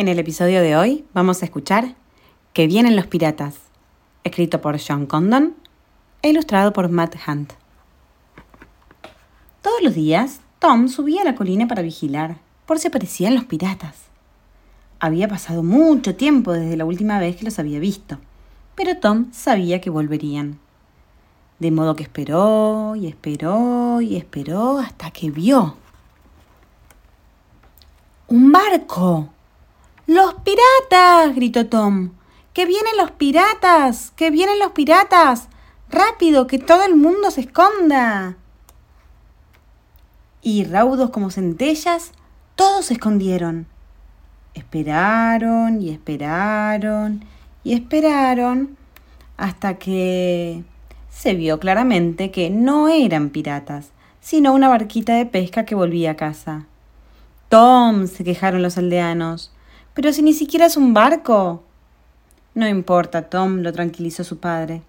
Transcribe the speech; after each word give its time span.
En 0.00 0.08
el 0.08 0.18
episodio 0.18 0.62
de 0.62 0.78
hoy 0.78 1.04
vamos 1.12 1.42
a 1.42 1.44
escuchar 1.44 1.94
Que 2.54 2.66
vienen 2.66 2.96
los 2.96 3.06
piratas, 3.06 3.56
escrito 4.24 4.62
por 4.62 4.80
John 4.80 5.04
Condon 5.04 5.54
e 6.22 6.30
ilustrado 6.30 6.72
por 6.72 6.88
Matt 6.88 7.16
Hunt. 7.28 7.52
Todos 9.60 9.82
los 9.82 9.94
días, 9.94 10.40
Tom 10.58 10.88
subía 10.88 11.20
a 11.20 11.24
la 11.26 11.34
colina 11.34 11.68
para 11.68 11.82
vigilar, 11.82 12.38
por 12.64 12.78
si 12.78 12.88
aparecían 12.88 13.34
los 13.34 13.44
piratas. 13.44 14.04
Había 15.00 15.28
pasado 15.28 15.62
mucho 15.62 16.16
tiempo 16.16 16.54
desde 16.54 16.78
la 16.78 16.86
última 16.86 17.18
vez 17.18 17.36
que 17.36 17.44
los 17.44 17.58
había 17.58 17.78
visto, 17.78 18.16
pero 18.76 18.96
Tom 18.96 19.30
sabía 19.32 19.82
que 19.82 19.90
volverían. 19.90 20.58
De 21.58 21.70
modo 21.70 21.94
que 21.94 22.04
esperó 22.04 22.96
y 22.96 23.06
esperó 23.06 24.00
y 24.00 24.16
esperó 24.16 24.78
hasta 24.78 25.10
que 25.10 25.30
vio. 25.30 25.76
¡Un 28.28 28.50
barco! 28.50 29.28
¡Los 30.10 30.34
piratas! 30.42 31.36
gritó 31.36 31.68
Tom. 31.68 32.10
¡Que 32.52 32.66
vienen 32.66 32.96
los 32.98 33.12
piratas! 33.12 34.10
¡Que 34.16 34.32
vienen 34.32 34.58
los 34.58 34.72
piratas! 34.72 35.46
¡Rápido! 35.88 36.48
¡Que 36.48 36.58
todo 36.58 36.82
el 36.84 36.96
mundo 36.96 37.30
se 37.30 37.42
esconda! 37.42 38.36
Y 40.42 40.64
raudos 40.64 41.10
como 41.10 41.30
centellas, 41.30 42.10
todos 42.56 42.86
se 42.86 42.94
escondieron. 42.94 43.68
Esperaron 44.54 45.80
y 45.80 45.90
esperaron 45.90 47.24
y 47.62 47.74
esperaron 47.74 48.76
hasta 49.36 49.78
que 49.78 50.64
se 51.08 51.34
vio 51.34 51.60
claramente 51.60 52.32
que 52.32 52.50
no 52.50 52.88
eran 52.88 53.30
piratas, 53.30 53.92
sino 54.20 54.54
una 54.54 54.68
barquita 54.68 55.14
de 55.14 55.26
pesca 55.26 55.64
que 55.64 55.76
volvía 55.76 56.10
a 56.10 56.16
casa. 56.16 56.66
Tom, 57.48 58.08
se 58.08 58.24
quejaron 58.24 58.60
los 58.60 58.76
aldeanos, 58.76 59.52
pero 60.00 60.14
si 60.14 60.22
ni 60.22 60.32
siquiera 60.32 60.64
es 60.64 60.78
un 60.78 60.94
barco. 60.94 61.62
No 62.54 62.66
importa, 62.66 63.28
Tom, 63.28 63.58
lo 63.58 63.70
tranquilizó 63.70 64.24
su 64.24 64.38
padre. 64.38 64.80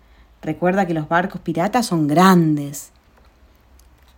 Recuerda 0.42 0.88
que 0.88 0.94
los 0.94 1.10
barcos 1.10 1.42
piratas 1.42 1.88
son 1.88 2.08
grandes. 2.08 2.92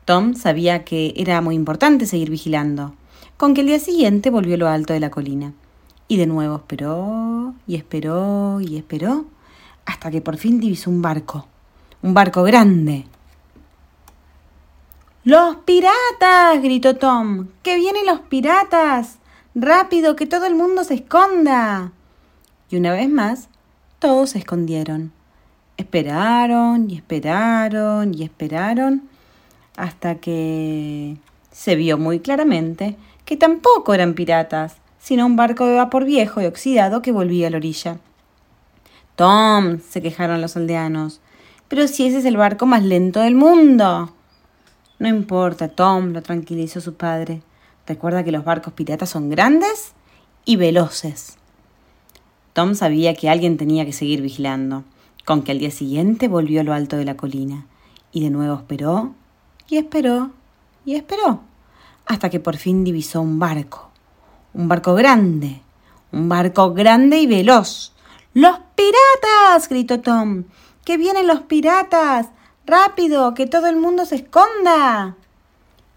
Tom 0.06 0.36
sabía 0.36 0.84
que 0.84 1.16
era 1.18 1.42
muy 1.42 1.56
importante 1.56 2.06
seguir 2.06 2.30
vigilando, 2.30 2.94
con 3.38 3.56
que 3.56 3.62
el 3.62 3.68
día 3.68 3.80
siguiente 3.80 4.30
volvió 4.30 4.54
a 4.54 4.58
lo 4.60 4.70
alto 4.70 4.94
de 4.94 5.00
la 5.00 5.10
colina. 5.10 5.54
Y 6.08 6.18
de 6.18 6.28
nuevo 6.28 6.58
esperó 6.58 7.56
y 7.66 7.76
esperó 7.76 8.62
y 8.62 8.78
esperó 8.78 9.26
hasta 9.88 10.12
que 10.12 10.22
por 10.22 10.38
fin 10.38 10.60
divisó 10.60 10.92
un 10.92 11.02
barco, 11.02 11.48
un 12.04 12.14
barco 12.14 12.44
grande. 12.44 13.08
¡Los 15.24 15.56
piratas! 15.56 16.62
gritó 16.62 16.98
Tom. 16.98 17.48
¡Que 17.64 17.78
vienen 17.78 18.06
los 18.06 18.20
piratas! 18.20 19.18
¡Rápido, 19.56 20.16
que 20.16 20.26
todo 20.26 20.46
el 20.46 20.56
mundo 20.56 20.84
se 20.84 20.96
esconda! 20.96 21.92
Y 22.70 22.78
una 22.78 22.92
vez 22.92 23.10
más, 23.10 23.50
todos 24.00 24.32
se 24.32 24.40
escondieron. 24.40 25.12
Esperaron 25.78 26.90
y 26.90 26.96
esperaron 26.96 28.14
y 28.14 28.24
esperaron 28.24 29.04
hasta 29.78 30.16
que 30.16 31.18
se 31.52 31.76
vio 31.76 31.98
muy 31.98 32.20
claramente 32.20 32.96
que 33.26 33.38
tampoco 33.38 33.94
eran 33.94 34.14
piratas, 34.14 34.78
sino 35.00 35.26
un 35.26 35.36
barco 35.36 35.66
de 35.66 35.76
vapor 35.76 36.06
viejo 36.06 36.42
y 36.42 36.46
oxidado 36.46 37.02
que 37.02 37.12
volvía 37.12 37.48
a 37.48 37.50
la 37.52 37.58
orilla. 37.58 38.00
Tom, 39.16 39.80
se 39.80 40.02
quejaron 40.02 40.42
los 40.42 40.58
aldeanos, 40.58 41.22
pero 41.68 41.88
si 41.88 42.08
ese 42.08 42.20
es 42.20 42.26
el 42.26 42.38
barco 42.38 42.66
más 42.66 42.84
lento 42.84 43.20
del 43.22 43.36
mundo. 43.36 44.14
No 45.00 45.08
importa, 45.08 45.68
Tom, 45.68 46.12
lo 46.12 46.22
tranquilizó 46.22 46.82
su 46.82 46.96
padre. 46.96 47.42
Recuerda 47.86 48.24
que 48.24 48.32
los 48.32 48.46
barcos 48.46 48.74
piratas 48.74 49.10
son 49.10 49.30
grandes 49.30 49.94
y 50.46 50.56
veloces. 50.56 51.38
Tom 52.54 52.76
sabía 52.76 53.14
que 53.16 53.30
alguien 53.30 53.58
tenía 53.58 53.86
que 53.86 53.94
seguir 53.94 54.22
vigilando, 54.22 54.84
con 55.26 55.44
que 55.44 55.52
al 55.52 55.60
día 55.60 55.72
siguiente 55.72 56.28
volvió 56.28 56.62
a 56.62 56.64
lo 56.64 56.74
alto 56.74 56.98
de 56.98 57.06
la 57.06 57.18
colina, 57.18 57.66
y 58.12 58.24
de 58.24 58.30
nuevo 58.30 58.56
esperó, 58.56 59.14
y 59.68 59.78
esperó, 59.78 60.32
y 60.86 60.96
esperó, 60.96 61.42
hasta 62.06 62.30
que 62.30 62.40
por 62.40 62.58
fin 62.58 62.84
divisó 62.84 63.22
un 63.22 63.40
barco, 63.40 63.90
un 64.54 64.68
barco 64.68 64.94
grande, 64.94 65.62
un 66.12 66.30
barco 66.30 66.74
grande 66.74 67.20
y 67.20 67.28
veloz. 67.28 67.94
¡Los 68.34 68.58
piratas! 68.76 69.68
gritó 69.70 70.00
Tom. 70.02 70.46
¡Que 70.86 70.98
vienen 70.98 71.28
los 71.28 71.42
piratas! 71.42 72.28
¡Rápido! 72.66 73.34
¡Que 73.34 73.48
todo 73.48 73.68
el 73.68 73.78
mundo 73.78 74.06
se 74.06 74.16
esconda! 74.16 75.16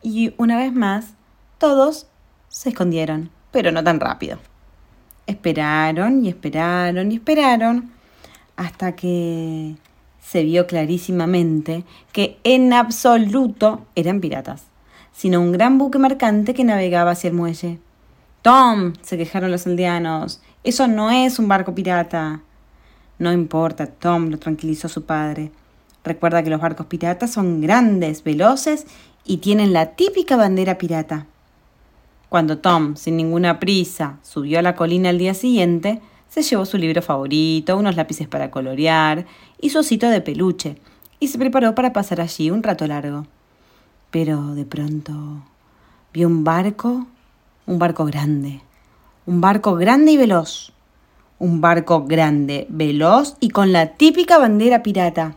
Y 0.03 0.35
una 0.39 0.57
vez 0.57 0.73
más, 0.73 1.16
todos 1.59 2.07
se 2.49 2.71
escondieron, 2.71 3.31
pero 3.51 3.73
no 3.73 3.83
tan 3.83 4.01
rápido. 4.01 4.39
Esperaron 5.27 6.25
y 6.25 6.29
esperaron 6.29 7.11
y 7.11 7.17
esperaron 7.17 7.91
hasta 8.57 8.97
que 8.97 9.77
se 10.21 10.43
vio 10.43 10.67
clarísimamente 10.67 11.85
que 12.13 12.39
en 12.45 12.73
absoluto 12.73 13.87
eran 13.95 14.21
piratas, 14.21 14.65
sino 15.13 15.41
un 15.41 15.53
gran 15.53 15.79
buque 15.79 15.99
mercante 15.99 16.55
que 16.55 16.65
navegaba 16.65 17.13
hacia 17.13 17.29
el 17.29 17.35
muelle. 17.35 17.79
Tom, 18.43 18.95
se 19.03 19.17
quejaron 19.17 19.51
los 19.51 19.67
aldeanos, 19.67 20.41
eso 20.63 20.89
no 20.89 21.11
es 21.11 21.39
un 21.39 21.49
barco 21.49 21.75
pirata. 21.75 22.41
No 23.19 23.33
importa, 23.33 23.87
Tom, 23.87 24.31
lo 24.31 24.39
tranquilizó 24.39 24.89
su 24.89 25.05
padre. 25.05 25.53
Recuerda 26.05 26.43
que 26.43 26.51
los 26.51 26.61
barcos 26.61 26.87
piratas 26.87 27.33
son 27.33 27.61
grandes, 27.61 28.23
veloces 28.23 28.87
y 29.25 29.39
tienen 29.39 29.73
la 29.73 29.95
típica 29.95 30.37
bandera 30.37 30.79
pirata. 30.79 31.27
Cuando 32.29 32.59
Tom, 32.59 32.97
sin 32.97 33.17
ninguna 33.17 33.61
prisa, 33.61 34.19
subió 34.23 34.59
a 34.59 34.63
la 34.63 34.75
colina 34.75 35.11
al 35.11 35.19
día 35.19 35.35
siguiente, 35.35 36.01
se 36.29 36.43
llevó 36.43 36.67
su 36.67 36.77
libro 36.77 37.01
favorito, 37.03 37.77
unos 37.77 37.97
lápices 37.97 38.29
para 38.29 38.51
colorear 38.51 39.27
y 39.61 39.71
su 39.71 39.79
osito 39.79 40.09
de 40.09 40.21
peluche, 40.21 40.77
y 41.21 41.29
se 41.29 41.39
preparó 41.39 41.75
para 41.75 41.93
pasar 41.93 42.21
allí 42.21 42.51
un 42.51 42.63
rato 42.63 42.87
largo. 42.87 43.27
Pero 44.11 44.55
de 44.55 44.65
pronto 44.65 45.15
vio 46.13 46.27
un 46.27 46.45
barco, 46.45 47.07
un 47.67 47.79
barco 47.79 48.05
grande, 48.05 48.61
un 49.25 49.41
barco 49.41 49.77
grande 49.77 50.13
y 50.13 50.17
veloz, 50.17 50.73
un 51.39 51.61
barco 51.61 52.05
grande, 52.07 52.67
veloz 52.71 53.37
y 53.41 53.51
con 53.51 53.73
la 53.73 53.95
típica 53.95 54.39
bandera 54.39 54.83
pirata. 54.83 55.37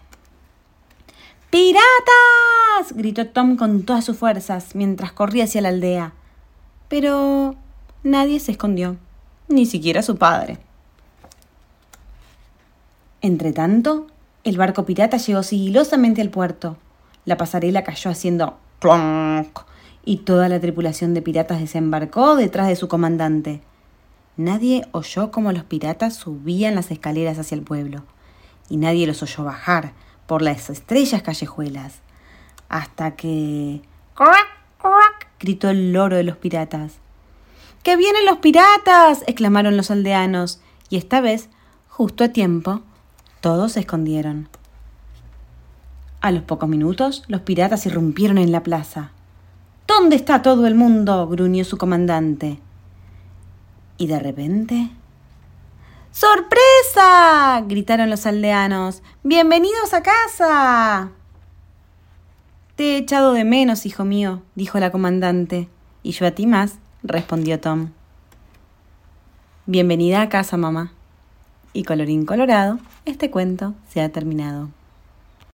¡Piratas! 1.49 2.93
gritó 2.93 3.27
Tom 3.27 3.55
con 3.55 3.83
todas 3.83 4.05
sus 4.05 4.17
fuerzas 4.17 4.75
mientras 4.75 5.11
corría 5.11 5.45
hacia 5.45 5.61
la 5.61 5.69
aldea. 5.69 6.13
Pero 6.89 7.55
nadie 8.03 8.39
se 8.39 8.51
escondió, 8.51 8.97
ni 9.47 9.65
siquiera 9.65 10.01
su 10.01 10.17
padre. 10.17 10.57
Entretanto, 13.21 14.07
el 14.43 14.57
barco 14.57 14.85
pirata 14.85 15.17
llegó 15.17 15.43
sigilosamente 15.43 16.21
al 16.21 16.29
puerto. 16.29 16.77
La 17.25 17.37
pasarela 17.37 17.83
cayó 17.83 18.11
haciendo 18.11 18.57
plonk 18.79 19.59
y 20.05 20.17
toda 20.17 20.49
la 20.49 20.59
tripulación 20.59 21.13
de 21.13 21.21
piratas 21.21 21.59
desembarcó 21.59 22.35
detrás 22.35 22.67
de 22.67 22.75
su 22.75 22.87
comandante. 22.87 23.61
Nadie 24.37 24.87
oyó 24.91 25.31
cómo 25.31 25.51
los 25.51 25.63
piratas 25.63 26.15
subían 26.15 26.75
las 26.75 26.91
escaleras 26.91 27.37
hacia 27.37 27.55
el 27.55 27.61
pueblo, 27.61 28.03
y 28.69 28.77
nadie 28.77 29.05
los 29.05 29.21
oyó 29.21 29.43
bajar 29.43 29.91
por 30.25 30.41
las 30.41 30.69
estrellas 30.69 31.21
callejuelas, 31.21 31.99
hasta 32.69 33.15
que 33.15 33.81
gritó 35.39 35.69
el 35.69 35.93
loro 35.93 36.17
de 36.17 36.23
los 36.23 36.37
piratas. 36.37 36.99
¡Que 37.83 37.95
vienen 37.95 38.25
los 38.25 38.39
piratas! 38.39 39.23
exclamaron 39.27 39.77
los 39.77 39.89
aldeanos, 39.91 40.59
y 40.89 40.97
esta 40.97 41.21
vez, 41.21 41.49
justo 41.87 42.23
a 42.23 42.29
tiempo, 42.29 42.81
todos 43.41 43.73
se 43.73 43.81
escondieron. 43.81 44.49
A 46.21 46.31
los 46.31 46.43
pocos 46.43 46.67
minutos, 46.67 47.23
los 47.27 47.41
piratas 47.41 47.85
irrumpieron 47.85 48.37
en 48.37 48.51
la 48.51 48.63
plaza. 48.63 49.11
¿Dónde 49.87 50.17
está 50.17 50.41
todo 50.41 50.67
el 50.67 50.75
mundo? 50.75 51.27
gruñó 51.27 51.63
su 51.63 51.77
comandante. 51.77 52.59
Y 53.97 54.07
de 54.07 54.19
repente... 54.19 54.91
¡Sorpresa! 56.11 57.63
gritaron 57.67 58.09
los 58.09 58.25
aldeanos. 58.25 59.01
¡Bienvenidos 59.23 59.93
a 59.93 60.03
casa! 60.03 61.11
Te 62.79 62.93
he 62.93 62.97
echado 62.97 63.33
de 63.33 63.43
menos, 63.43 63.85
hijo 63.85 64.05
mío, 64.05 64.41
dijo 64.55 64.79
la 64.79 64.89
comandante. 64.89 65.67
Y 66.01 66.11
yo 66.11 66.25
a 66.25 66.31
ti 66.31 66.47
más, 66.47 66.79
respondió 67.03 67.59
Tom. 67.59 67.89
Bienvenida 69.65 70.21
a 70.21 70.29
casa, 70.29 70.55
mamá. 70.55 70.93
Y 71.73 71.83
colorín 71.83 72.25
colorado, 72.25 72.79
este 73.03 73.29
cuento 73.31 73.73
se 73.89 73.99
ha 73.99 74.07
terminado. 74.07 74.69